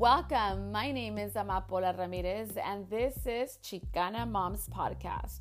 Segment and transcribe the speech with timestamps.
[0.00, 0.72] Welcome.
[0.72, 5.40] My name is Amapola Ramirez, and this is Chicana Moms Podcast.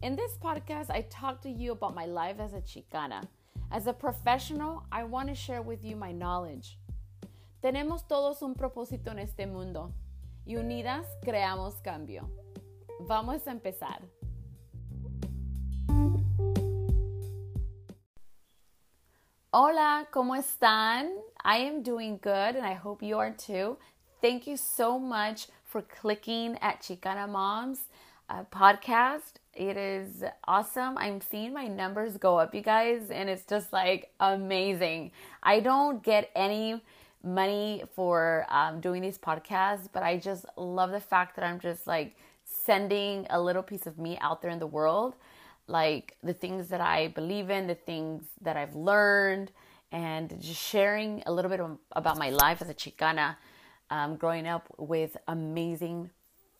[0.00, 3.24] In this podcast, I talk to you about my life as a Chicana.
[3.72, 6.78] As a professional, I want to share with you my knowledge.
[7.64, 9.92] Tenemos todos un propósito en este mundo
[10.46, 12.30] y unidas creamos cambio.
[13.08, 14.02] Vamos a empezar.
[19.52, 21.10] Hola, ¿cómo están?
[21.44, 23.78] I am doing good and I hope you are too.
[24.22, 27.80] Thank you so much for clicking at Chicana Moms
[28.30, 29.34] uh, podcast.
[29.52, 30.96] It is awesome.
[30.96, 35.12] I'm seeing my numbers go up, you guys, and it's just like amazing.
[35.42, 36.82] I don't get any
[37.22, 41.86] money for um, doing these podcasts, but I just love the fact that I'm just
[41.86, 45.14] like sending a little piece of me out there in the world,
[45.66, 49.52] like the things that I believe in, the things that I've learned,
[49.92, 51.60] and just sharing a little bit
[51.92, 53.36] about my life as a Chicana
[53.90, 56.10] um, growing up with amazing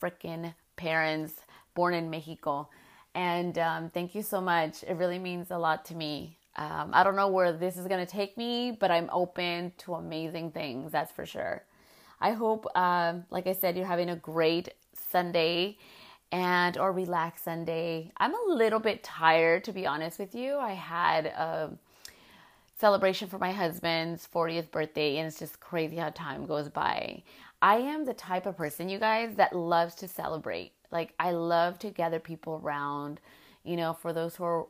[0.00, 1.34] freaking parents
[1.74, 2.68] born in Mexico.
[3.14, 4.82] And um, thank you so much.
[4.82, 6.38] It really means a lot to me.
[6.56, 9.94] Um, I don't know where this is going to take me, but I'm open to
[9.94, 11.64] amazing things, that's for sure.
[12.20, 15.76] I hope, uh, like I said, you're having a great Sunday
[16.32, 18.10] and or relaxed Sunday.
[18.16, 20.56] I'm a little bit tired, to be honest with you.
[20.56, 21.70] I had a
[22.78, 27.22] celebration for my husband's 40th birthday, and it's just crazy how time goes by.
[27.62, 30.72] I am the type of person, you guys, that loves to celebrate.
[30.90, 33.20] Like, I love to gather people around,
[33.64, 34.66] you know, for those who are,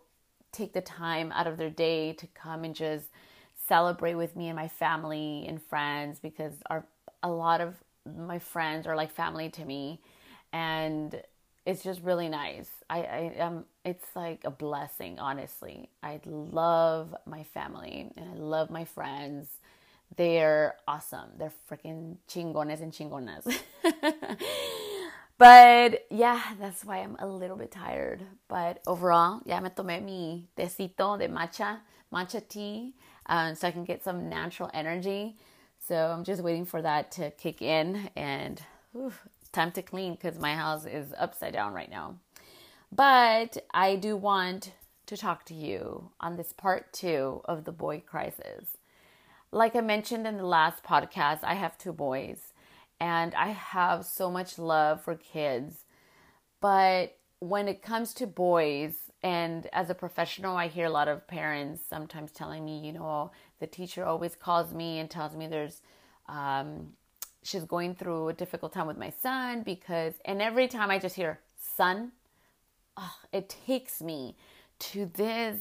[0.53, 3.07] take the time out of their day to come and just
[3.67, 6.87] celebrate with me and my family and friends because our
[7.23, 7.75] a lot of
[8.17, 10.01] my friends are like family to me
[10.53, 11.20] and
[11.67, 12.70] it's just really nice.
[12.89, 15.91] I, I um it's like a blessing, honestly.
[16.03, 19.48] I love my family and I love my friends.
[20.17, 21.31] They're awesome.
[21.36, 23.53] They're freaking chingones and chingonas.
[25.39, 28.23] but yeah, that's why I'm a little bit tired.
[28.46, 31.80] But overall, ya me tomé mi tecito de matcha,
[32.12, 32.95] matcha tea,
[33.27, 35.36] um, so I can get some natural energy.
[35.80, 38.62] So I'm just waiting for that to kick in and
[39.56, 42.17] time to clean because my house is upside down right now.
[42.92, 44.72] But I do want
[45.06, 48.77] to talk to you on this part two of the boy crisis.
[49.50, 52.52] Like I mentioned in the last podcast, I have two boys
[53.00, 55.84] and I have so much love for kids.
[56.61, 61.27] But when it comes to boys, and as a professional, I hear a lot of
[61.27, 65.83] parents sometimes telling me, you know, the teacher always calls me and tells me there's
[66.28, 66.92] um,
[67.46, 71.17] she's going through a difficult time with my son because, and every time I just
[71.17, 72.12] hear son,
[72.96, 74.36] oh, it takes me
[74.79, 75.58] to this.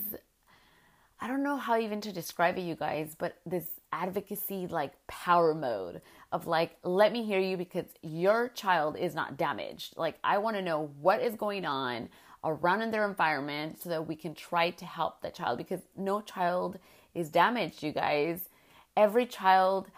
[1.20, 5.54] I don't know how even to describe it, you guys, but this advocacy like power
[5.54, 6.02] mode
[6.32, 9.94] of like, let me hear you because your child is not damaged.
[9.96, 12.10] Like, I want to know what is going on
[12.44, 16.22] around in their environment so that we can try to help that child because no
[16.22, 16.78] child
[17.14, 18.50] is damaged, you guys.
[18.98, 19.90] Every child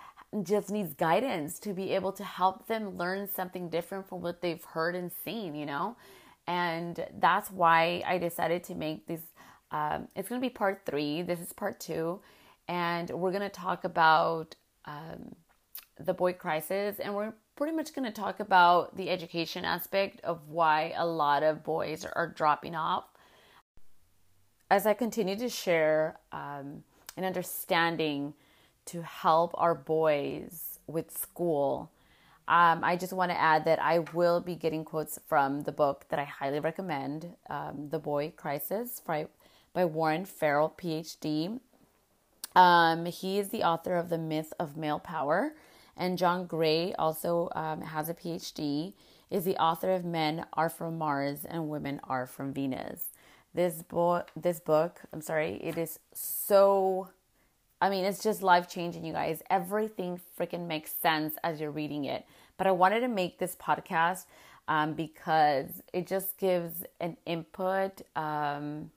[0.43, 4.63] just needs guidance to be able to help them learn something different from what they've
[4.63, 5.95] heard and seen, you know?
[6.47, 9.21] And that's why I decided to make this.
[9.71, 11.21] Um, it's going to be part three.
[11.21, 12.21] This is part two.
[12.67, 14.55] And we're going to talk about
[14.85, 15.35] um,
[15.99, 16.99] the boy crisis.
[16.99, 21.43] And we're pretty much going to talk about the education aspect of why a lot
[21.43, 23.05] of boys are dropping off.
[24.69, 26.83] As I continue to share um,
[27.17, 28.33] an understanding
[28.87, 31.91] to help our boys with school.
[32.47, 36.05] Um, I just want to add that I will be getting quotes from the book
[36.09, 39.27] that I highly recommend, um, The Boy Crisis by,
[39.75, 41.59] Warren Farrell, PhD.
[42.55, 45.55] Um, he is the author of The Myth of Male Power,
[45.97, 48.93] and John Gray also um, has a PhD,
[49.29, 53.09] is the author of Men Are From Mars and Women Are From Venus.
[53.53, 57.09] This book, this book, I'm sorry, it is so
[57.79, 59.41] I mean, it's just life changing, you guys.
[59.49, 62.25] Everything freaking makes sense as you're reading it.
[62.57, 64.25] But I wanted to make this podcast
[64.67, 68.01] um, because it just gives an input.
[68.15, 68.91] Um,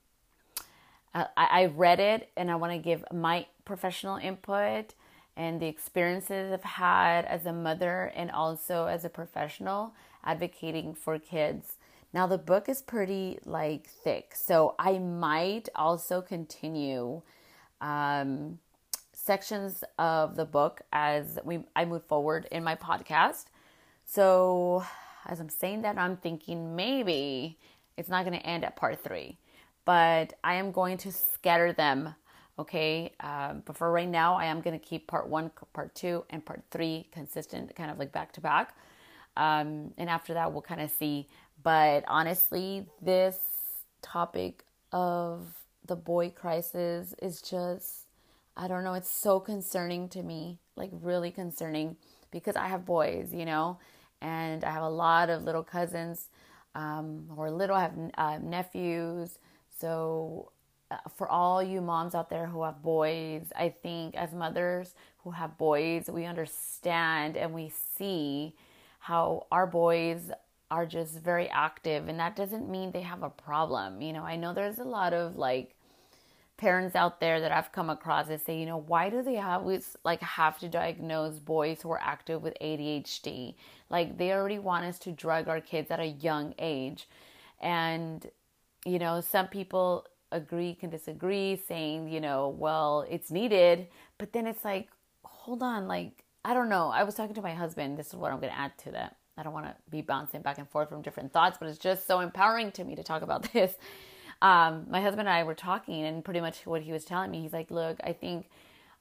[1.14, 4.94] I, I read it and I want to give my professional input
[5.36, 9.94] and the experiences I've had as a mother and also as a professional
[10.24, 11.76] advocating for kids.
[12.12, 17.22] Now the book is pretty like thick, so I might also continue
[17.80, 18.58] um,
[19.30, 23.44] sections of the book as we I move forward in my podcast.
[24.04, 24.84] So
[25.26, 27.56] as I'm saying that, I'm thinking maybe
[27.96, 29.38] it's not going to end at part three,
[29.84, 32.14] but I am going to scatter them
[32.58, 33.12] Okay.
[33.20, 36.44] Um, but for right now, I am going to keep part one, part two, and
[36.44, 38.76] part three consistent, kind of like back to back.
[39.36, 41.26] Um, and after that, we'll kind of see.
[41.62, 43.38] But honestly, this
[44.02, 45.46] topic of
[45.86, 48.09] the boy crisis is just,
[48.60, 51.96] I don't know, it's so concerning to me, like really concerning
[52.30, 53.78] because I have boys, you know,
[54.20, 56.28] and I have a lot of little cousins
[56.74, 59.38] um, who are little, I have uh, nephews.
[59.78, 60.52] So,
[60.90, 65.30] uh, for all you moms out there who have boys, I think as mothers who
[65.30, 68.54] have boys, we understand and we see
[68.98, 70.30] how our boys
[70.70, 74.02] are just very active and that doesn't mean they have a problem.
[74.02, 75.74] You know, I know there's a lot of like
[76.60, 79.96] parents out there that I've come across that say, you know, why do they always
[80.04, 83.54] like have to diagnose boys who are active with ADHD?
[83.88, 87.08] Like they already want us to drug our kids at a young age.
[87.60, 88.26] And
[88.84, 94.46] you know, some people agree can disagree saying, you know, well, it's needed, but then
[94.46, 94.88] it's like,
[95.24, 96.88] hold on, like I don't know.
[96.88, 97.98] I was talking to my husband.
[97.98, 99.16] This is what I'm going to add to that.
[99.36, 102.06] I don't want to be bouncing back and forth from different thoughts, but it's just
[102.06, 103.76] so empowering to me to talk about this.
[104.42, 107.42] Um, my husband and I were talking, and pretty much what he was telling me,
[107.42, 108.48] he's like, Look, I think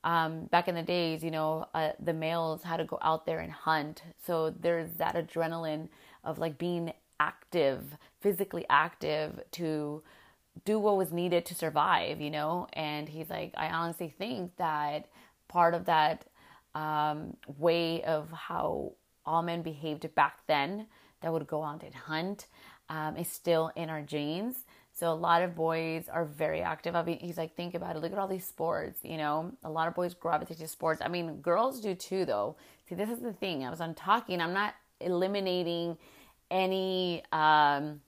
[0.03, 3.39] um, back in the days, you know, uh, the males had to go out there
[3.39, 4.03] and hunt.
[4.25, 5.89] So there's that adrenaline
[6.23, 10.01] of like being active, physically active to
[10.65, 12.67] do what was needed to survive, you know?
[12.73, 15.07] And he's like, I honestly think that
[15.47, 16.25] part of that
[16.75, 18.93] um, way of how
[19.25, 20.87] all men behaved back then
[21.21, 22.47] that would go out and hunt
[22.89, 24.65] um, is still in our genes.
[24.99, 26.93] So a lot of boys are very active.
[26.93, 28.01] I mean, he's like, think about it.
[28.01, 28.99] Look at all these sports.
[29.03, 31.01] You know, a lot of boys gravitate to sports.
[31.03, 32.57] I mean, girls do too, though.
[32.87, 33.63] See, this is the thing.
[33.63, 34.41] I was on talking.
[34.41, 35.97] I'm not eliminating
[36.51, 38.01] any um,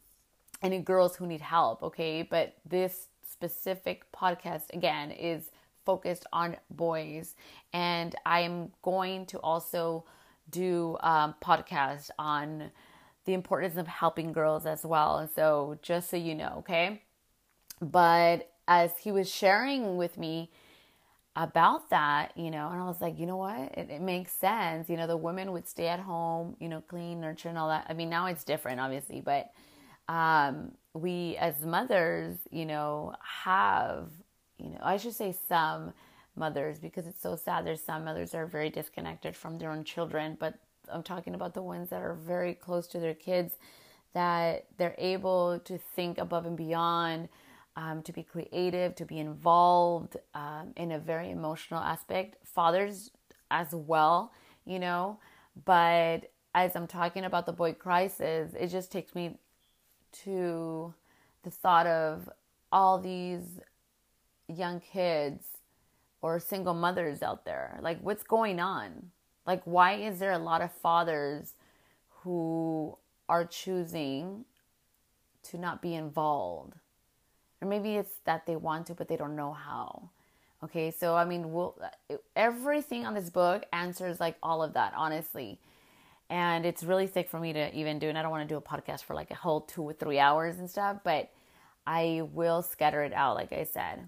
[0.61, 1.81] any girls who need help.
[1.81, 5.49] Okay, but this specific podcast again is
[5.85, 7.35] focused on boys,
[7.71, 10.03] and I am going to also
[10.49, 12.71] do um, podcast on
[13.25, 15.17] the importance of helping girls as well.
[15.17, 17.03] And so, just so you know, okay.
[17.81, 20.51] But as he was sharing with me
[21.35, 23.73] about that, you know, and I was like, you know what?
[23.77, 24.89] It, it, makes sense.
[24.89, 27.85] You know, the women would stay at home, you know, clean, nurture, and all that.
[27.89, 29.51] I mean, now it's different, obviously, but
[30.07, 34.09] um, we as mothers, you know, have
[34.61, 35.93] you know, I should say some
[36.35, 37.65] mothers because it's so sad.
[37.65, 40.55] There's some mothers are very disconnected from their own children, but
[40.91, 43.53] I'm talking about the ones that are very close to their kids,
[44.13, 47.29] that they're able to think above and beyond,
[47.75, 52.35] um, to be creative, to be involved um, in a very emotional aspect.
[52.45, 53.11] Fathers
[53.49, 54.31] as well,
[54.65, 55.19] you know,
[55.65, 59.37] but as I'm talking about the boy crisis, it just takes me
[60.23, 60.93] to
[61.43, 62.29] the thought of
[62.71, 63.59] all these
[64.47, 65.45] young kids
[66.21, 67.79] or single mothers out there?
[67.81, 69.11] Like, what's going on?
[69.45, 71.53] Like, why is there a lot of fathers
[72.21, 72.97] who
[73.27, 74.45] are choosing
[75.43, 76.73] to not be involved?
[77.61, 80.09] Or maybe it's that they want to, but they don't know how.
[80.63, 81.75] Okay, so I mean, we'll,
[82.11, 85.59] uh, everything on this book answers like all of that, honestly.
[86.29, 88.57] And it's really thick for me to even do, and I don't want to do
[88.57, 91.29] a podcast for like a whole two or three hours and stuff, but
[91.85, 94.07] I will scatter it out, like I said.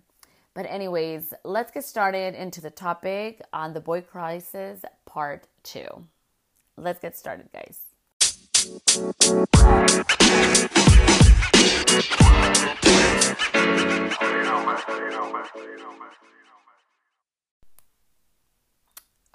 [0.54, 6.08] But, anyways, let's get started into the topic on the boy crisis part two.
[6.76, 7.78] Let's get started, guys.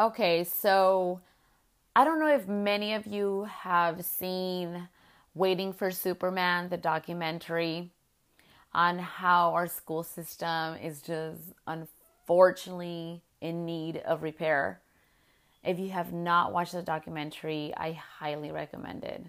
[0.00, 1.20] Okay, so
[1.94, 4.88] I don't know if many of you have seen
[5.34, 7.92] Waiting for Superman, the documentary
[8.72, 14.80] on how our school system is just unfortunately in need of repair.
[15.68, 19.22] If you have not watched the documentary, I highly recommend it.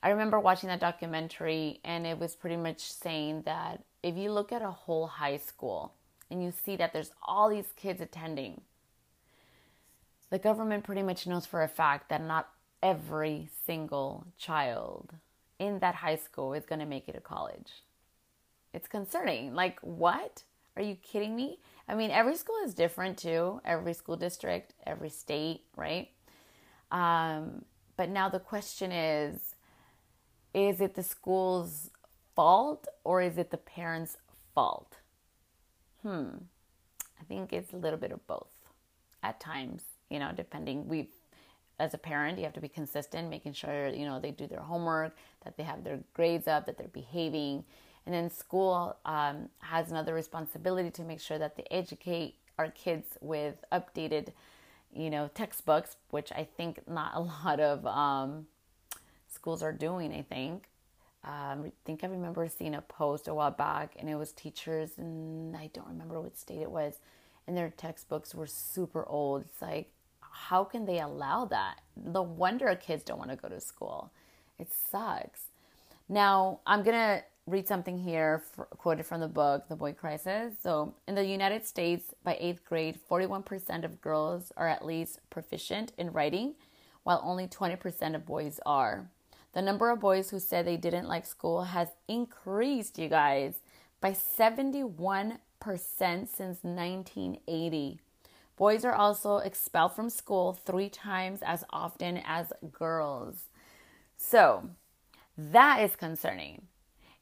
[0.00, 4.52] I remember watching that documentary and it was pretty much saying that if you look
[4.52, 5.92] at a whole high school
[6.30, 8.60] and you see that there's all these kids attending,
[10.30, 12.48] the government pretty much knows for a fact that not
[12.80, 15.14] every single child
[15.58, 17.82] in that high school is going to make it to college.
[18.72, 19.52] It's concerning.
[19.52, 20.44] Like, what?
[20.76, 21.58] Are you kidding me?
[21.88, 26.08] I mean, every school is different too, every school district, every state, right?
[26.90, 27.64] Um,
[27.96, 29.54] but now the question is
[30.54, 31.90] is it the school's
[32.34, 34.16] fault or is it the parents'
[34.54, 34.96] fault?
[36.02, 36.28] Hmm.
[37.20, 38.48] I think it's a little bit of both
[39.22, 40.88] at times, you know, depending.
[40.88, 41.10] We,
[41.78, 44.60] as a parent, you have to be consistent, making sure, you know, they do their
[44.60, 47.64] homework, that they have their grades up, that they're behaving,
[48.06, 53.18] And then school um, has another responsibility to make sure that they educate our kids
[53.20, 54.28] with updated,
[54.92, 58.46] you know, textbooks, which I think not a lot of um,
[59.28, 60.12] schools are doing.
[60.12, 60.68] I think.
[61.24, 64.92] Um, I think I remember seeing a post a while back, and it was teachers,
[64.96, 67.00] and I don't remember what state it was,
[67.48, 69.42] and their textbooks were super old.
[69.42, 71.80] It's like, how can they allow that?
[71.96, 74.12] No wonder kids don't want to go to school.
[74.56, 75.46] It sucks.
[76.08, 80.54] Now, I'm to read something here for, quoted from the book, The Boy Crisis.
[80.60, 85.92] So, in the United States, by eighth grade, 41% of girls are at least proficient
[85.96, 86.54] in writing,
[87.04, 89.08] while only 20% of boys are.
[89.52, 93.54] The number of boys who said they didn't like school has increased, you guys,
[94.00, 98.00] by 71% since 1980.
[98.56, 103.44] Boys are also expelled from school three times as often as girls.
[104.16, 104.70] So,
[105.38, 106.62] that is concerning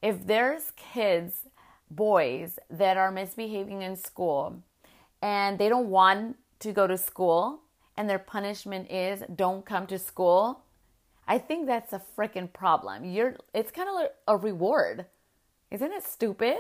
[0.05, 1.47] if there's kids,
[1.91, 4.63] boys that are misbehaving in school
[5.23, 7.61] and they don't want to go to school
[7.97, 10.61] and their punishment is don't come to school,
[11.27, 13.07] I think that's a freaking problem.
[13.07, 15.07] You're it's kind of like a reward.
[15.71, 16.59] Isn't it stupid?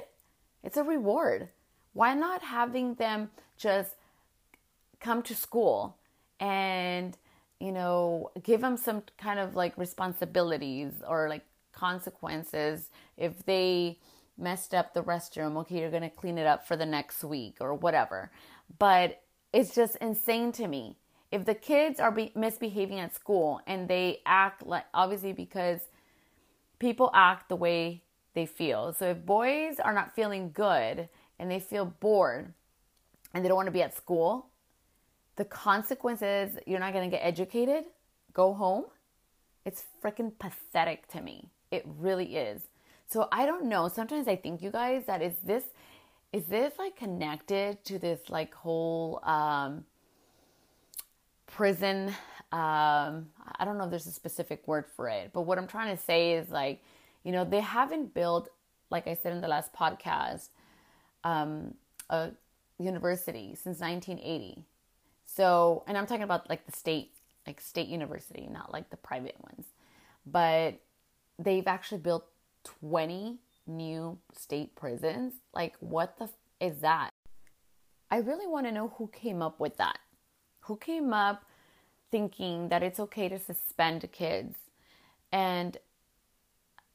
[0.62, 1.50] It's a reward.
[1.92, 3.94] Why not having them just
[5.00, 5.98] come to school
[6.40, 7.18] and
[7.60, 13.98] you know give them some kind of like responsibilities or like consequences if they
[14.36, 15.56] messed up the restroom.
[15.58, 18.30] Okay, you're going to clean it up for the next week or whatever.
[18.78, 20.96] But it's just insane to me.
[21.30, 25.80] If the kids are be- misbehaving at school and they act like, obviously, because
[26.78, 28.02] people act the way
[28.34, 28.92] they feel.
[28.92, 32.52] So if boys are not feeling good and they feel bored
[33.32, 34.48] and they don't want to be at school,
[35.36, 37.84] the consequences you're not going to get educated,
[38.32, 38.84] go home.
[39.64, 41.50] It's freaking pathetic to me.
[41.74, 42.62] It really is.
[43.06, 43.88] So I don't know.
[43.88, 45.64] Sometimes I think you guys that is this
[46.32, 49.84] is this like connected to this like whole um
[51.46, 52.08] prison
[52.52, 53.26] um
[53.58, 56.02] I don't know if there's a specific word for it, but what I'm trying to
[56.02, 56.80] say is like,
[57.24, 58.48] you know, they haven't built
[58.90, 60.50] like I said in the last podcast
[61.24, 61.74] um
[62.08, 62.30] a
[62.78, 64.64] university since 1980.
[65.24, 67.10] So, and I'm talking about like the state
[67.46, 69.66] like state university, not like the private ones.
[70.24, 70.80] But
[71.38, 72.26] they've actually built
[72.80, 75.34] 20 new state prisons.
[75.52, 77.10] Like, what the f- is that?
[78.10, 79.98] I really want to know who came up with that.
[80.60, 81.44] Who came up
[82.10, 84.56] thinking that it's okay to suspend kids?
[85.32, 85.76] And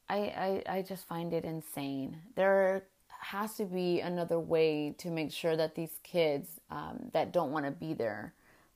[0.08, 2.18] I, I, I just find it insane.
[2.36, 2.84] There
[3.20, 7.66] has to be another way to make sure that these kids um, that don't want
[7.66, 8.34] to be there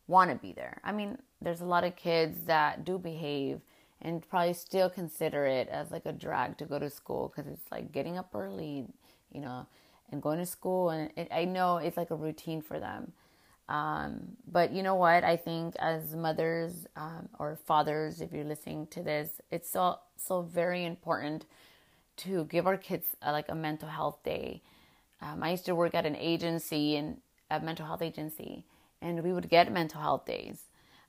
[0.07, 0.81] want to be there.
[0.83, 3.61] I mean, there's a lot of kids that do behave
[4.03, 7.71] and probably still consider it as like a drag to go to school because it's
[7.71, 8.85] like getting up early,
[9.31, 9.65] you know,
[10.11, 10.89] and going to school.
[10.89, 13.13] And it, I know it's like a routine for them.
[13.69, 15.23] Um, but you know what?
[15.23, 20.41] I think as mothers um, or fathers, if you're listening to this, it's so so
[20.41, 21.45] very important
[22.17, 24.61] to give our kids a, like a mental health day.
[25.21, 28.65] Um, I used to work at an agency and a mental health agency,
[29.01, 30.65] and we would get mental health days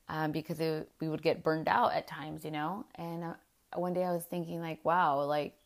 [0.08, 2.84] um, because it, we would get burned out at times, you know.
[2.96, 3.34] And uh,
[3.75, 5.56] one day I was thinking, like, wow, like,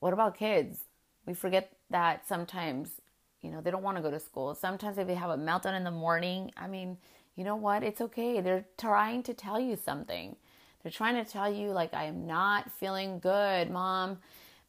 [0.00, 0.78] what about kids?
[1.26, 2.90] We forget that sometimes,
[3.42, 4.54] you know, they don't want to go to school.
[4.54, 6.98] Sometimes if they have a meltdown in the morning, I mean,
[7.36, 7.82] you know what?
[7.82, 8.40] It's okay.
[8.40, 10.36] They're trying to tell you something.
[10.82, 14.18] They're trying to tell you, like, I am not feeling good, mom,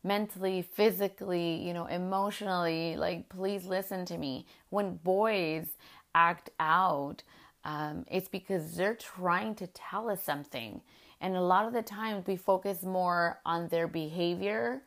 [0.03, 2.95] mentally, physically, you know, emotionally.
[2.95, 4.45] Like, please listen to me.
[4.69, 5.67] When boys
[6.15, 7.23] act out,
[7.65, 10.81] um, it's because they're trying to tell us something.
[11.19, 14.83] And a lot of the times we focus more on their behavior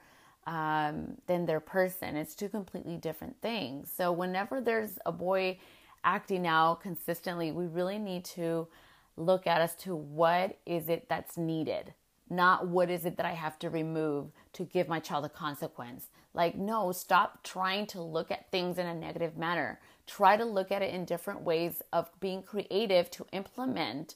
[0.47, 2.16] um, than their person.
[2.16, 3.92] It's two completely different things.
[3.94, 5.58] So, whenever there's a boy
[6.04, 8.68] acting out consistently, we really need to
[9.16, 11.92] look at as to what is it that's needed,
[12.30, 16.06] not what is it that I have to remove to give my child a consequence.
[16.32, 20.72] Like, no, stop trying to look at things in a negative manner try to look
[20.72, 24.14] at it in different ways of being creative to implement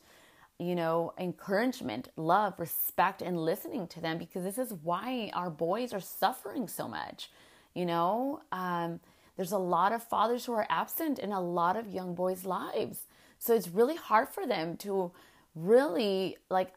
[0.58, 5.92] you know encouragement love respect and listening to them because this is why our boys
[5.92, 7.30] are suffering so much
[7.74, 9.00] you know um,
[9.36, 13.06] there's a lot of fathers who are absent in a lot of young boys lives
[13.38, 15.12] so it's really hard for them to
[15.54, 16.72] really like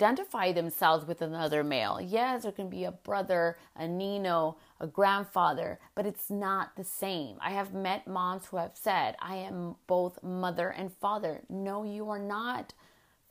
[0.00, 2.00] identify themselves with another male.
[2.00, 7.36] Yes, there can be a brother, a Nino, a grandfather, but it's not the same.
[7.40, 11.42] I have met moms who have said, I am both mother and father.
[11.48, 12.74] No, you are not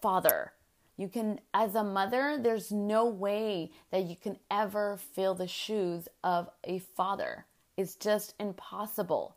[0.01, 0.53] father.
[0.97, 6.07] You can, as a mother, there's no way that you can ever fill the shoes
[6.23, 7.45] of a father.
[7.77, 9.35] It's just impossible.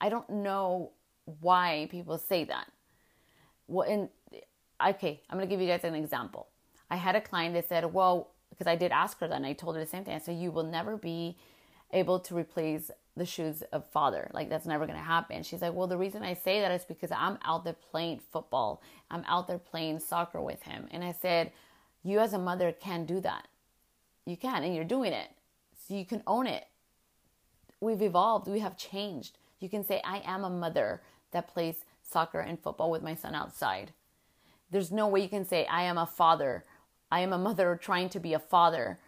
[0.00, 0.92] I don't know
[1.40, 2.70] why people say that.
[3.66, 4.08] Well, and
[4.84, 6.48] okay, I'm gonna give you guys an example.
[6.90, 9.54] I had a client that said, "Well," because I did ask her that, and I
[9.54, 10.14] told her the same thing.
[10.14, 11.38] I said, "You will never be
[11.92, 14.30] able to replace the shoes of father.
[14.34, 17.10] Like that's never gonna happen." She's like, "Well, the reason I say that is because
[17.10, 18.82] I'm out there playing football.
[19.10, 21.52] I'm out there playing soccer with him." And I said,
[22.02, 23.48] "You as a mother can do that.
[24.26, 25.30] You can, and you're doing it.
[25.88, 26.66] So you can own it.
[27.80, 28.46] We've evolved.
[28.46, 29.38] We have changed.
[29.58, 31.00] You can say, I am a mother
[31.30, 33.94] that plays soccer and football with my son outside.
[34.70, 36.64] There's no way you can say, I am a father.
[37.10, 38.98] I am a mother trying to be a father.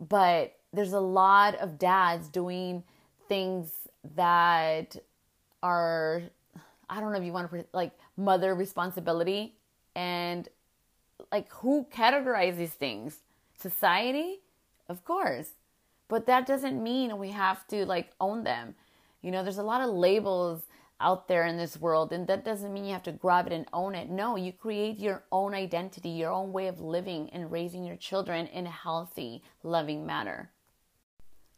[0.00, 2.84] But there's a lot of dads doing
[3.28, 3.72] things
[4.14, 4.96] that
[5.62, 6.22] are,
[6.88, 9.54] I don't know if you want to, like, mother responsibility.
[9.96, 10.48] And,
[11.32, 13.18] like, who categorizes these things?
[13.58, 14.40] Society?
[14.88, 15.50] Of course.
[16.08, 18.74] But that doesn't mean we have to, like, own them.
[19.20, 20.62] You know, there's a lot of labels
[21.00, 23.66] out there in this world, and that doesn't mean you have to grab it and
[23.72, 24.08] own it.
[24.08, 28.46] No, you create your own identity, your own way of living and raising your children
[28.46, 30.50] in a healthy, loving manner.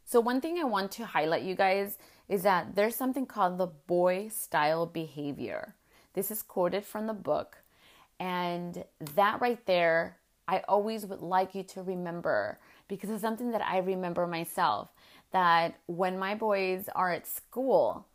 [0.05, 3.67] So, one thing I want to highlight, you guys, is that there's something called the
[3.67, 5.75] boy style behavior.
[6.13, 7.57] This is quoted from the book,
[8.19, 8.83] and
[9.15, 10.17] that right there,
[10.47, 14.89] I always would like you to remember because it's something that I remember myself
[15.31, 18.05] that when my boys are at school,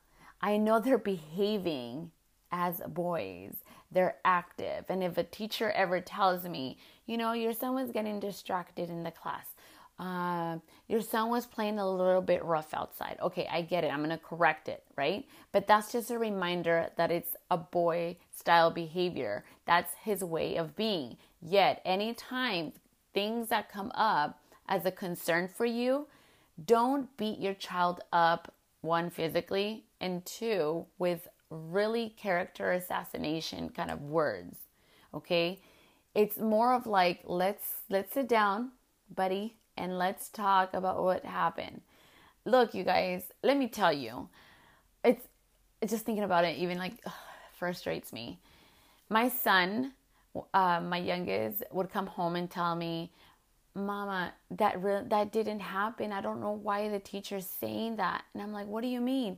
[0.41, 2.11] I know they're behaving
[2.53, 3.57] as boys.
[3.91, 4.85] They're active.
[4.89, 9.05] And if a teacher ever tells me, you know, your son was getting distracted in
[9.05, 9.47] the class,
[9.99, 13.17] uh, your son was playing a little bit rough outside.
[13.23, 13.89] Okay, I get it.
[13.89, 15.25] I'm going to correct it, right?
[15.53, 19.45] But that's just a reminder that it's a boy style behavior.
[19.65, 21.17] That's his way of being.
[21.41, 22.73] Yet, anytime
[23.15, 26.09] things that come up as a concern for you,
[26.63, 28.53] don't beat your child up,
[28.83, 34.57] one, physically, and two, with really character assassination kind of words.
[35.15, 35.61] Okay?
[36.15, 38.73] It's more of like, let's let's sit down,
[39.15, 41.83] buddy, and let's talk about what happened.
[42.45, 44.29] Look, you guys, let me tell you,
[45.05, 45.27] it's,
[45.87, 47.13] just thinking about it, even like ugh,
[47.59, 48.41] frustrates me.
[49.09, 49.93] My son,
[50.55, 53.13] uh, my youngest, would come home and tell me,
[53.75, 56.13] Mama, that re- that didn't happen.
[56.13, 58.25] I don't know why the teacher's saying that.
[58.33, 59.37] And I'm like, What do you mean?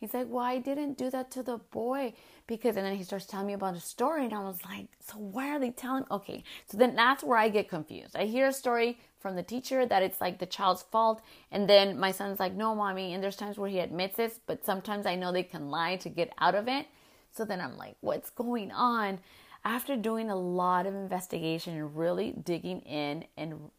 [0.00, 2.14] He's like, Well, I didn't do that to the boy
[2.46, 5.18] because, and then he starts telling me about a story, and I was like, So
[5.18, 6.04] why are they telling?
[6.10, 8.16] Okay, so then that's where I get confused.
[8.16, 11.20] I hear a story from the teacher that it's like the child's fault,
[11.52, 13.12] and then my son's like, No, mommy.
[13.12, 16.08] And there's times where he admits this, but sometimes I know they can lie to
[16.08, 16.86] get out of it.
[17.30, 19.20] So then I'm like, What's going on?
[19.62, 23.70] After doing a lot of investigation and really digging in and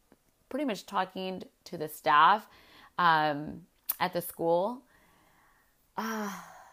[0.48, 2.46] pretty much talking to the staff
[2.98, 3.62] um,
[3.98, 4.82] at the school,
[5.96, 6.30] uh,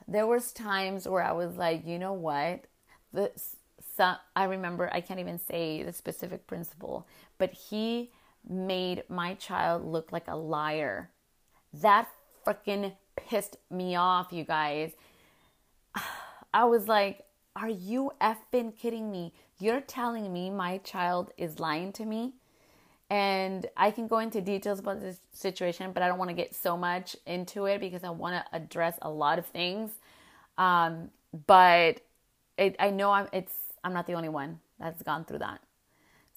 [0.08, 2.65] there was times where I was like, you know what?
[3.95, 8.12] Some, I remember, I can't even say the specific principal, but he
[8.47, 11.12] made my child look like a liar.
[11.73, 12.08] That
[12.45, 14.91] freaking pissed me off, you guys.
[16.53, 19.34] I was like, are you effing kidding me?
[19.60, 22.36] You're telling me my child is lying to me?
[23.09, 26.53] And I can go into details about this situation, but I don't want to get
[26.53, 29.91] so much into it because I want to address a lot of things.
[30.57, 31.09] Um,
[31.47, 32.01] but
[32.57, 35.61] it, I know I'm it's I'm not the only one that's gone through that.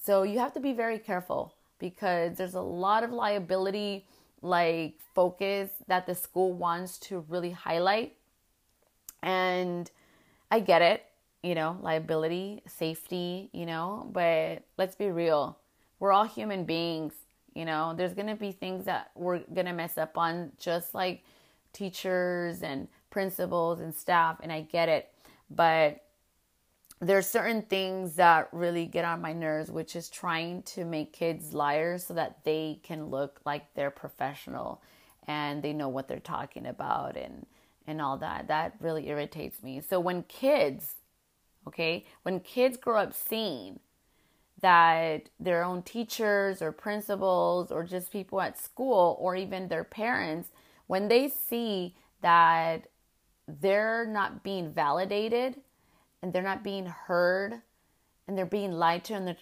[0.02, 4.06] So you have to be very careful because there's a lot of liability
[4.40, 8.16] like focus that the school wants to really highlight.
[9.22, 9.90] And
[10.50, 11.04] I get it,
[11.42, 15.58] you know, liability, safety, you know, but let's be real
[16.02, 17.12] we're all human beings.
[17.54, 20.96] You know, there's going to be things that we're going to mess up on, just
[20.96, 21.22] like
[21.72, 24.38] teachers and principals and staff.
[24.42, 25.12] And I get it.
[25.48, 26.02] But
[26.98, 31.54] there's certain things that really get on my nerves, which is trying to make kids
[31.54, 34.82] liars so that they can look like they're professional
[35.28, 37.46] and they know what they're talking about and
[37.86, 38.48] and all that.
[38.48, 39.80] That really irritates me.
[39.80, 40.94] So when kids,
[41.68, 43.78] okay, when kids grow up seeing
[44.62, 50.48] that their own teachers or principals or just people at school or even their parents,
[50.86, 52.86] when they see that
[53.46, 55.60] they're not being validated
[56.22, 57.60] and they're not being heard
[58.26, 59.36] and they're being lied to and they're,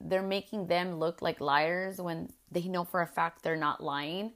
[0.00, 4.32] they're making them look like liars when they know for a fact they're not lying,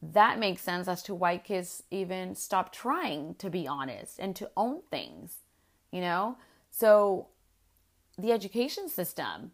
[0.00, 4.48] that makes sense as to why kids even stop trying to be honest and to
[4.56, 5.38] own things,
[5.90, 6.36] you know?
[6.70, 7.28] So
[8.18, 9.52] the education system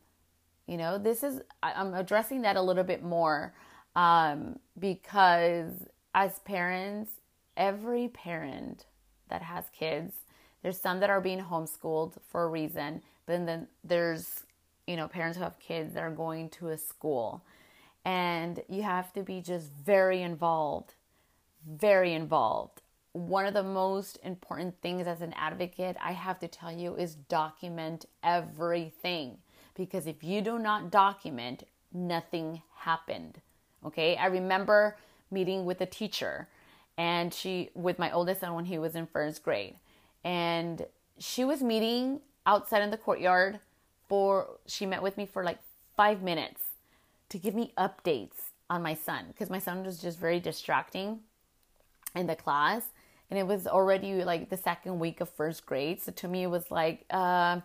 [0.66, 3.54] You know, this is, I'm addressing that a little bit more
[3.96, 5.72] um, because
[6.14, 7.12] as parents,
[7.56, 8.86] every parent
[9.28, 10.14] that has kids,
[10.62, 14.44] there's some that are being homeschooled for a reason, but then there's,
[14.86, 17.44] you know, parents who have kids that are going to a school.
[18.04, 20.94] And you have to be just very involved,
[21.68, 22.82] very involved.
[23.12, 27.14] One of the most important things as an advocate, I have to tell you, is
[27.14, 29.38] document everything.
[29.74, 33.40] Because if you do not document, nothing happened.
[33.84, 34.96] Okay, I remember
[35.30, 36.48] meeting with a teacher
[36.98, 39.76] and she with my oldest son when he was in first grade
[40.24, 40.86] and
[41.18, 43.58] she was meeting outside in the courtyard
[44.08, 45.58] for she met with me for like
[45.96, 46.62] five minutes
[47.28, 51.20] to give me updates on my son because my son was just very distracting
[52.14, 52.82] in the class
[53.32, 56.50] and it was already like the second week of first grade so to me it
[56.50, 57.58] was like uh,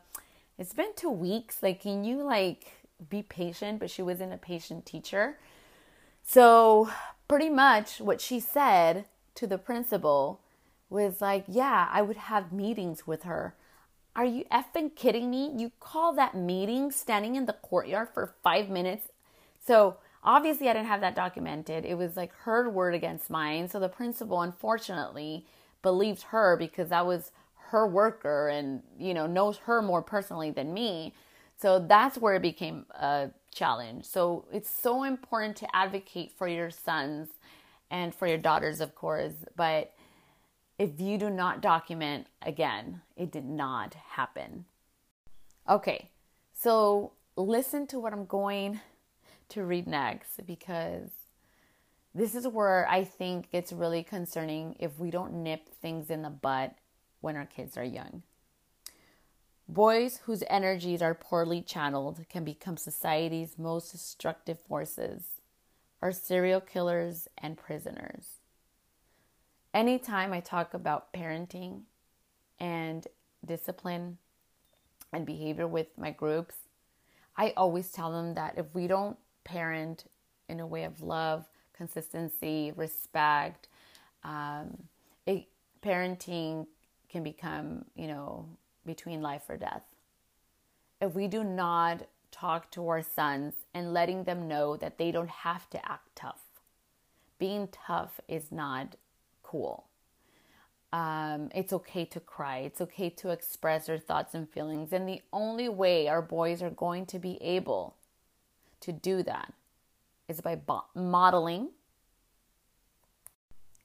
[0.58, 2.72] it's been two weeks like can you like
[3.10, 5.38] be patient but she wasn't a patient teacher
[6.24, 6.90] so
[7.28, 10.40] pretty much what she said to the principal
[10.90, 13.56] was like, Yeah, I would have meetings with her.
[14.16, 15.52] Are you effing kidding me?
[15.56, 19.10] You call that meeting standing in the courtyard for five minutes?
[19.66, 21.86] So obviously, I didn't have that documented.
[21.86, 23.70] It was like her word against mine.
[23.70, 25.46] So the principal, unfortunately,
[25.82, 27.32] believed her because that was
[27.70, 31.14] her worker and, you know, knows her more personally than me.
[31.58, 34.06] So that's where it became a challenge.
[34.06, 37.30] So it's so important to advocate for your sons
[37.90, 39.34] and for your daughters, of course.
[39.56, 39.94] But
[40.78, 44.66] if you do not document, again, it did not happen.
[45.68, 46.12] Okay,
[46.54, 48.80] so listen to what I'm going
[49.50, 51.10] to read next because
[52.14, 56.30] this is where I think it's really concerning if we don't nip things in the
[56.30, 56.76] butt
[57.22, 58.24] when our kids are young.
[59.70, 65.42] Boys whose energies are poorly channeled can become society's most destructive forces,
[66.02, 68.38] are serial killers and prisoners.
[69.74, 71.82] Anytime I talk about parenting
[72.60, 73.06] and
[73.46, 74.18] discipline
[75.12, 76.56] and behavior with my groups,
[77.36, 80.06] I always tell them that if we don't parent
[80.48, 81.46] in a way of love,
[81.78, 83.68] consistency, respect,
[84.24, 84.78] um,
[85.26, 85.46] it,
[85.82, 86.68] parenting
[87.10, 88.46] can become, you know,
[88.86, 89.84] between life or death.
[91.00, 95.30] If we do not talk to our sons and letting them know that they don't
[95.30, 96.42] have to act tough,
[97.38, 98.96] being tough is not
[99.44, 99.86] cool.
[100.92, 102.60] Um, it's okay to cry.
[102.60, 104.94] It's okay to express their thoughts and feelings.
[104.94, 107.96] And the only way our boys are going to be able
[108.80, 109.54] to do that
[110.28, 111.70] is by bo- modeling,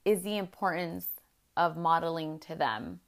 [0.05, 1.07] is the importance
[1.57, 3.01] of modeling to them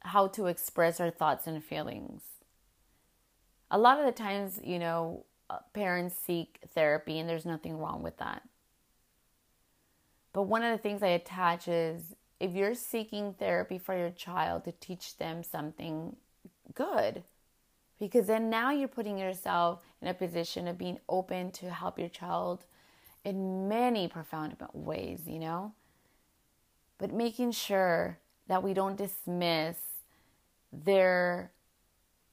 [0.00, 2.22] how to express our thoughts and feelings.
[3.70, 8.02] A lot of the times, you know, uh, parents seek therapy, and there's nothing wrong
[8.02, 8.42] with that.
[10.32, 14.64] But one of the things I attach is if you're seeking therapy for your child
[14.64, 16.16] to teach them something
[16.74, 17.24] good,
[17.98, 22.08] because then now you're putting yourself in a position of being open to help your
[22.08, 22.64] child
[23.24, 25.72] in many profound ways, you know?
[26.98, 29.76] But making sure that we don't dismiss
[30.72, 31.52] their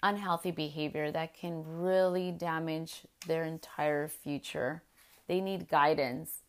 [0.04, 4.84] unhealthy behavior that can really damage their entire future.
[5.28, 6.40] They need guidance.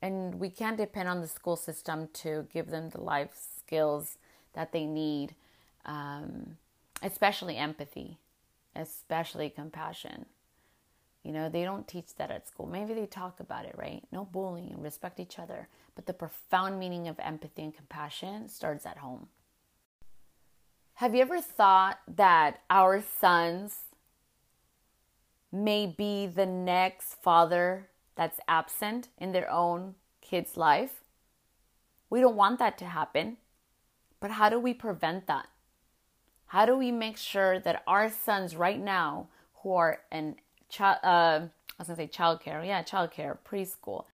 [0.00, 4.16] And we can't depend on the school system to give them the life skills
[4.54, 5.34] that they need,
[5.84, 6.56] um,
[7.02, 8.18] especially empathy,
[8.74, 10.26] especially compassion.
[11.22, 12.66] You know, they don't teach that at school.
[12.66, 14.02] Maybe they talk about it, right?
[14.12, 15.68] No bullying and respect each other.
[15.94, 19.28] But the profound meaning of empathy and compassion starts at home.
[20.94, 23.76] Have you ever thought that our sons
[25.52, 31.02] may be the next father that's absent in their own kid's life?
[32.10, 33.36] We don't want that to happen.
[34.20, 35.46] But how do we prevent that?
[36.48, 39.28] How do we make sure that our sons right now
[39.62, 40.36] who are in
[40.70, 44.06] child, uh, I was gonna say childcare, yeah, childcare, preschool,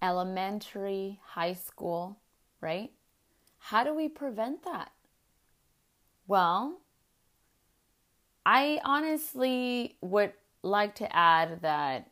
[0.00, 2.18] elementary, high school,
[2.60, 2.92] right?
[3.58, 4.92] How do we prevent that?
[6.28, 6.78] Well,
[8.46, 10.32] I honestly would
[10.62, 12.10] like to add that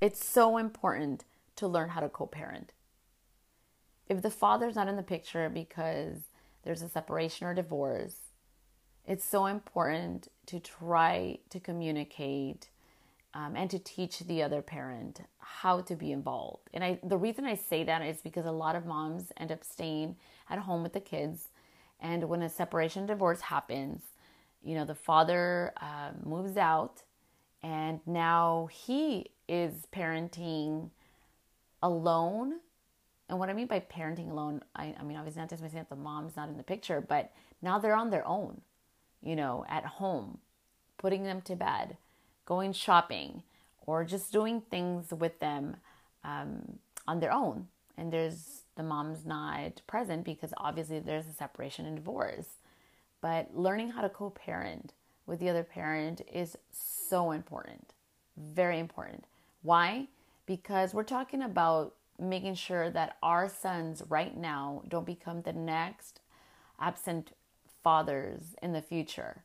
[0.00, 1.24] it's so important
[1.56, 2.72] to learn how to co parent.
[4.08, 6.27] If the father's not in the picture because
[6.62, 8.16] there's a separation or divorce,
[9.06, 12.68] it's so important to try to communicate
[13.34, 16.68] um, and to teach the other parent how to be involved.
[16.74, 19.64] And I, the reason I say that is because a lot of moms end up
[19.64, 20.16] staying
[20.50, 21.48] at home with the kids
[22.00, 24.02] and when a separation divorce happens,
[24.62, 27.02] you know, the father uh, moves out
[27.62, 30.90] and now he is parenting
[31.82, 32.60] alone.
[33.28, 35.90] And what I mean by parenting alone, I, I mean, obviously, not just saying that
[35.90, 38.62] the mom's not in the picture, but now they're on their own,
[39.22, 40.38] you know, at home,
[40.96, 41.98] putting them to bed,
[42.46, 43.42] going shopping,
[43.86, 45.76] or just doing things with them
[46.24, 47.68] um, on their own.
[47.96, 52.46] And there's the mom's not present because obviously there's a separation and divorce.
[53.20, 54.92] But learning how to co parent
[55.26, 57.92] with the other parent is so important,
[58.36, 59.24] very important.
[59.62, 60.06] Why?
[60.46, 66.20] Because we're talking about making sure that our sons right now don't become the next
[66.80, 67.32] absent
[67.82, 69.44] fathers in the future.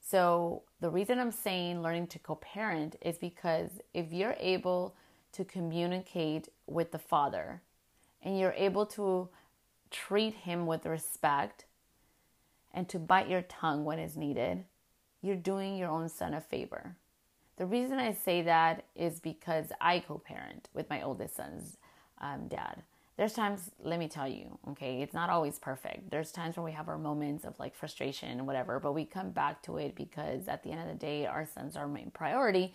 [0.00, 4.96] So, the reason I'm saying learning to co parent is because if you're able
[5.32, 7.62] to communicate with the father
[8.22, 9.28] and you're able to
[9.90, 11.64] treat him with respect
[12.72, 14.64] and to bite your tongue when it's needed,
[15.22, 16.96] you're doing your own son a favor.
[17.56, 21.76] The reason I say that is because I co parent with my oldest son's
[22.20, 22.82] um, dad.
[23.16, 26.10] There's times, let me tell you, okay, it's not always perfect.
[26.10, 29.30] There's times where we have our moments of like frustration and whatever, but we come
[29.30, 32.72] back to it because at the end of the day, our sons are my priority.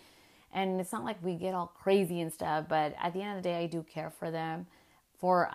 [0.52, 3.42] And it's not like we get all crazy and stuff, but at the end of
[3.42, 4.66] the day, I do care for them,
[5.18, 5.50] for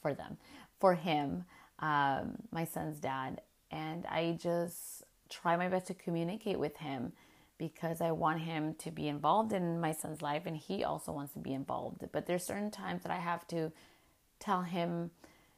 [0.00, 0.36] for them,
[0.80, 1.44] for him,
[1.78, 7.12] um, my son's dad, and I just try my best to communicate with him
[7.62, 11.32] because I want him to be involved in my son's life and he also wants
[11.34, 12.04] to be involved.
[12.10, 13.70] But there's certain times that I have to
[14.40, 15.12] tell him,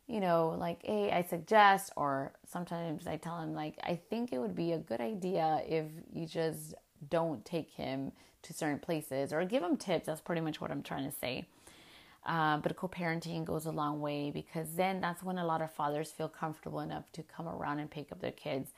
[0.07, 4.39] you know, like, hey, I suggest, or sometimes I tell him, like, I think it
[4.39, 6.75] would be a good idea if you just
[7.09, 8.13] don't take him
[8.43, 10.05] to certain places or give him tips.
[10.05, 11.47] That's pretty much what I'm trying to say.
[12.27, 16.11] Uh, but co-parenting goes a long way because then that's when a lot of fathers
[16.11, 18.73] feel comfortable enough to come around and pick up their kids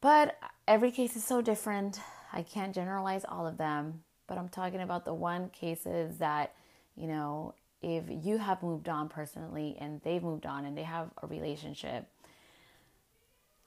[0.00, 2.00] but every case is so different.
[2.32, 6.54] I can't generalize all of them, but I'm talking about the one cases that,
[6.96, 11.10] you know, if you have moved on personally and they've moved on and they have
[11.22, 12.06] a relationship,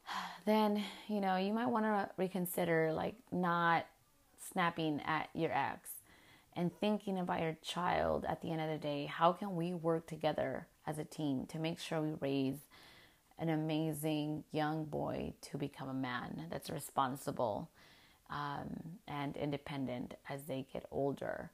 [0.45, 3.85] then, you know, you might want to reconsider like not
[4.51, 5.89] snapping at your ex
[6.55, 9.05] and thinking about your child at the end of the day.
[9.05, 12.59] How can we work together as a team to make sure we raise
[13.43, 17.69] an amazing young boy to become a man that's responsible
[18.29, 18.69] um,
[19.05, 21.51] and independent as they get older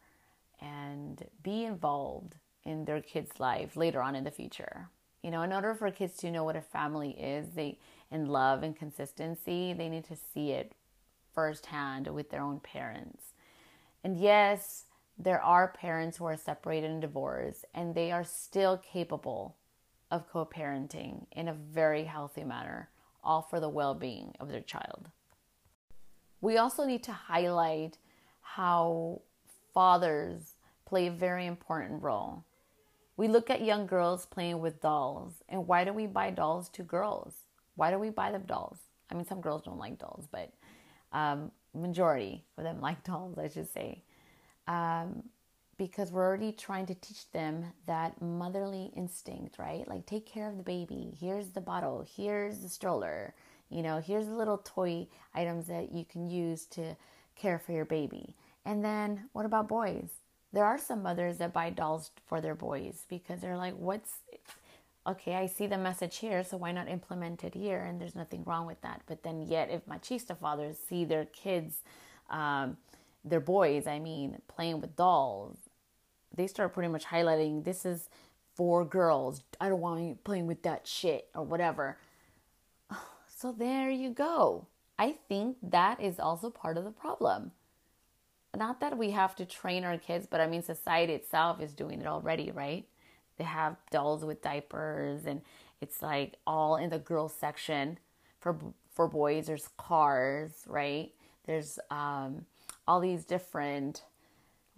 [0.62, 4.88] and be involved in their kids' life later on in the future.
[5.24, 7.80] You know, in order for kids to know what a family is, they
[8.12, 10.74] in love and consistency, they need to see it
[11.34, 13.34] firsthand with their own parents.
[14.04, 14.86] And yes,
[15.18, 19.56] there are parents who are separated and divorced, and they are still capable
[20.12, 22.90] of co parenting in a very healthy manner,
[23.24, 25.10] all for the well being of their child.
[26.42, 27.98] We also need to highlight
[28.42, 29.22] how
[29.74, 32.44] fathers play a very important role.
[33.18, 36.84] We look at young girls playing with dolls, and why do we buy dolls to
[36.84, 37.34] girls?
[37.76, 38.78] Why do we buy them dolls?
[39.12, 40.52] I mean, some girls don't like dolls, but
[41.12, 44.04] um, majority of them like dolls, I should say.
[44.68, 45.24] Um,
[45.80, 49.88] because we're already trying to teach them that motherly instinct, right?
[49.88, 51.16] Like, take care of the baby.
[51.20, 52.06] Here's the bottle.
[52.16, 53.34] Here's the stroller.
[53.70, 56.98] You know, here's the little toy items that you can use to
[57.36, 58.36] care for your baby.
[58.66, 60.10] And then, what about boys?
[60.52, 64.12] There are some mothers that buy dolls for their boys because they're like, what's
[65.08, 67.80] okay, I see the message here, so why not implement it here?
[67.80, 69.02] And there's nothing wrong with that.
[69.08, 71.78] But then, yet, if machista fathers see their kids,
[72.30, 72.76] um,
[73.24, 75.69] their boys, I mean, playing with dolls
[76.40, 78.10] they start pretty much highlighting this is
[78.56, 79.44] for girls.
[79.60, 81.98] I don't want you playing with that shit or whatever.
[83.42, 84.68] So there you go.
[84.98, 87.52] I think that is also part of the problem.
[88.54, 92.02] Not that we have to train our kids, but I mean, society itself is doing
[92.02, 92.86] it already, right?
[93.38, 95.42] They have dolls with diapers, and
[95.80, 97.98] it's like all in the girls section.
[98.42, 98.58] For
[98.94, 101.14] for boys, there's cars, right?
[101.46, 102.46] There's um,
[102.86, 104.04] all these different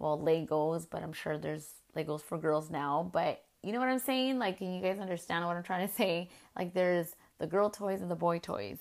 [0.02, 3.08] well, Legos, but I'm sure there's Legos for girls now.
[3.12, 4.38] But you know what I'm saying?
[4.38, 6.28] Like, can you guys understand what I'm trying to say?
[6.58, 8.78] Like, there's the girl toys and the boy toys.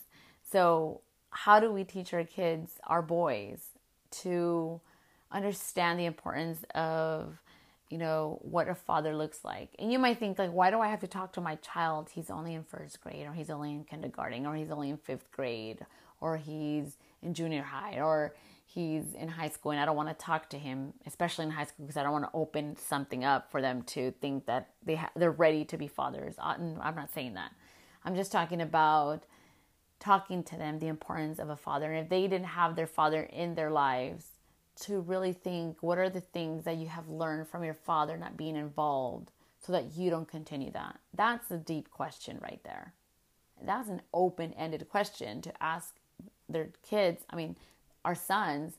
[0.51, 3.59] So, how do we teach our kids, our boys,
[4.23, 4.81] to
[5.31, 7.37] understand the importance of,
[7.89, 9.69] you know, what a father looks like?
[9.77, 12.09] And you might think, like, why do I have to talk to my child?
[12.13, 15.31] He's only in first grade, or he's only in kindergarten, or he's only in fifth
[15.31, 15.85] grade,
[16.19, 18.33] or he's in junior high, or
[18.73, 21.65] he's in high school and I don't want to talk to him, especially in high
[21.65, 24.95] school, because I don't want to open something up for them to think that they
[24.95, 26.35] ha- they're ready to be fathers.
[26.37, 27.51] Uh, I'm not saying that.
[28.05, 29.23] I'm just talking about
[29.99, 31.91] talking to them the importance of a father.
[31.91, 34.31] And if they didn't have their father in their lives,
[34.81, 38.37] to really think what are the things that you have learned from your father not
[38.37, 40.99] being involved so that you don't continue that?
[41.13, 42.93] That's a deep question right there.
[43.63, 45.95] That's an open ended question to ask
[46.49, 47.55] their kids, I mean,
[48.03, 48.73] our sons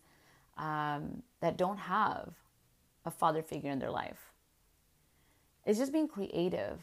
[0.58, 2.32] um, that don't have
[3.04, 4.32] a father figure in their life.
[5.64, 6.78] It's just being creative,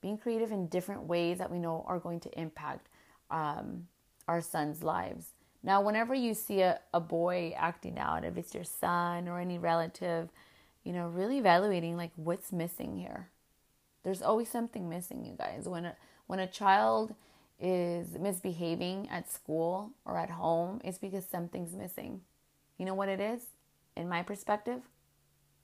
[0.00, 2.88] being creative in different ways that we know are going to impact
[3.30, 3.86] um,
[4.28, 5.28] our sons' lives.
[5.62, 9.58] Now, whenever you see a, a boy acting out, if it's your son or any
[9.58, 10.28] relative,
[10.84, 13.28] you know, really evaluating like what's missing here.
[14.02, 15.68] There's always something missing, you guys.
[15.68, 17.14] When a, when a child
[17.62, 22.20] is misbehaving at school or at home, it's because something's missing.
[22.76, 23.42] You know what it is?
[23.96, 24.82] In my perspective,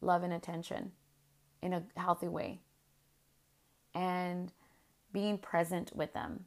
[0.00, 0.92] love and attention
[1.60, 2.60] in a healthy way.
[3.94, 4.52] And
[5.12, 6.44] being present with them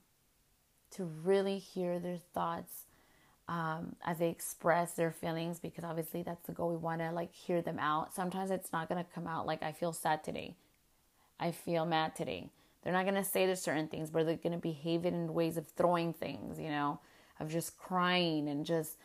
[0.91, 2.85] to really hear their thoughts
[3.47, 7.33] um, as they express their feelings because obviously that's the goal we want to like
[7.33, 10.55] hear them out sometimes it's not going to come out like i feel sad today
[11.39, 12.49] i feel mad today
[12.81, 15.33] they're not going to say the certain things but they're going to behave it in
[15.33, 16.99] ways of throwing things you know
[17.39, 18.97] of just crying and just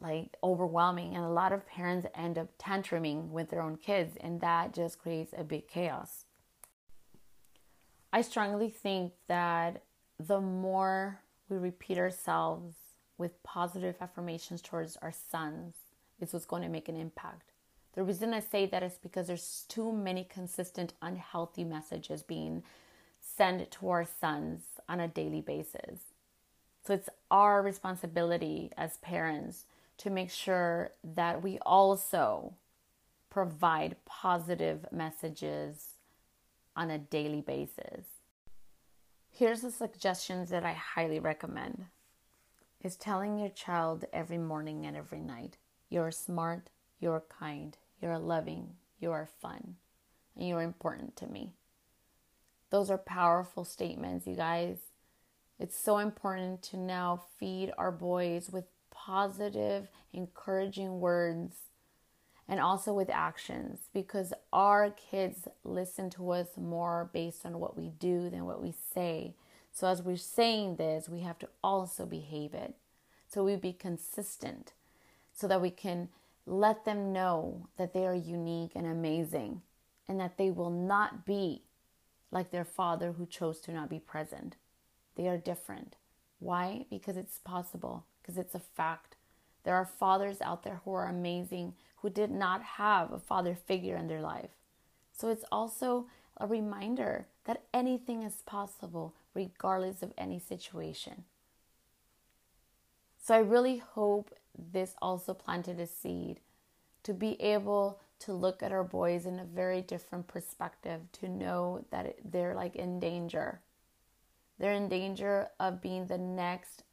[0.00, 4.40] like overwhelming and a lot of parents end up tantruming with their own kids and
[4.40, 6.24] that just creates a big chaos
[8.12, 9.82] i strongly think that
[10.18, 12.74] the more we repeat ourselves
[13.18, 15.74] with positive affirmations towards our sons
[16.20, 17.52] is what's going to make an impact.
[17.92, 22.62] The reason I say that is because there's too many consistent unhealthy messages being
[23.36, 26.00] sent to our sons on a daily basis.
[26.86, 29.64] So it's our responsibility as parents
[29.98, 32.54] to make sure that we also
[33.28, 35.94] provide positive messages
[36.74, 38.06] on a daily basis.
[39.30, 41.86] Here's the suggestions that I highly recommend
[42.82, 45.58] is telling your child every morning and every night
[45.90, 49.76] you're smart, you're kind, you're loving, you're fun,
[50.36, 51.52] and you're important to me.
[52.70, 54.78] Those are powerful statements, you guys.
[55.58, 61.56] It's so important to now feed our boys with positive, encouraging words
[62.48, 67.88] and also with actions because our kids listen to us more based on what we
[67.88, 69.34] do than what we say.
[69.72, 72.74] So, as we're saying this, we have to also behave it.
[73.28, 74.72] So, we be consistent
[75.32, 76.08] so that we can
[76.44, 79.62] let them know that they are unique and amazing
[80.08, 81.62] and that they will not be
[82.30, 84.56] like their father who chose to not be present.
[85.16, 85.96] They are different.
[86.38, 86.86] Why?
[86.90, 89.16] Because it's possible, because it's a fact.
[89.64, 93.96] There are fathers out there who are amazing who did not have a father figure
[93.96, 94.50] in their life.
[95.12, 96.06] So it's also
[96.38, 101.24] a reminder that anything is possible regardless of any situation.
[103.22, 106.40] So I really hope this also planted a seed
[107.02, 111.84] to be able to look at our boys in a very different perspective, to know
[111.90, 113.60] that they're like in danger.
[114.58, 116.84] They're in danger of being the next,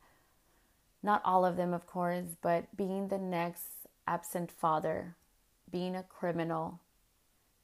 [1.04, 3.66] not all of them, of course, but being the next
[4.08, 5.18] absent father,
[5.70, 6.80] being a criminal,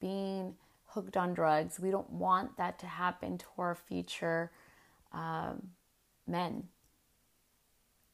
[0.02, 0.56] being
[0.88, 1.80] hooked on drugs.
[1.80, 4.52] We don't want that to happen to our future
[5.13, 5.69] um,
[6.28, 6.67] men.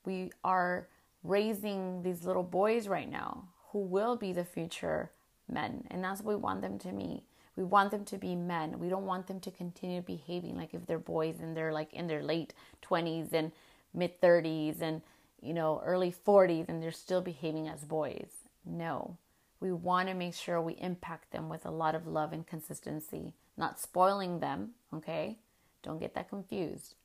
[0.05, 0.87] We are
[1.23, 5.11] raising these little boys right now who will be the future
[5.49, 7.23] men, and that's what we want them to be.
[7.55, 8.79] We want them to be men.
[8.79, 12.07] We don't want them to continue behaving like if they're boys and they're like in
[12.07, 13.51] their late 20s and
[13.93, 15.01] mid 30s and
[15.41, 18.29] you know early 40s and they're still behaving as boys.
[18.65, 19.17] No.
[19.59, 23.33] We want to make sure we impact them with a lot of love and consistency,
[23.57, 25.37] not spoiling them, okay?
[25.83, 26.95] Don't get that confused.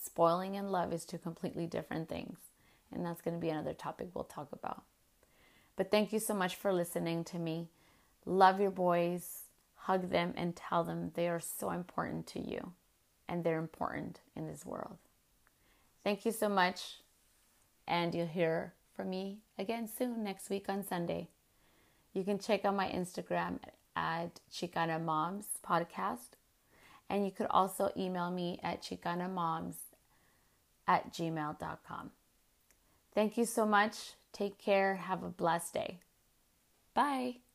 [0.00, 2.38] Spoiling and love is two completely different things.
[2.92, 4.84] And that's going to be another topic we'll talk about.
[5.74, 7.68] But thank you so much for listening to me.
[8.26, 9.44] Love your boys,
[9.76, 12.72] hug them, and tell them they are so important to you
[13.28, 14.98] and they're important in this world.
[16.04, 17.00] Thank you so much.
[17.88, 21.28] And you'll hear from me again soon next week on Sunday.
[22.12, 23.58] You can check out my Instagram
[23.94, 26.34] at Chicana Moms Podcast.
[27.08, 29.76] And you could also email me at chicanamoms
[30.88, 32.10] at gmail.com.
[33.14, 34.14] Thank you so much.
[34.32, 34.96] Take care.
[34.96, 35.98] Have a blessed day.
[36.94, 37.45] Bye.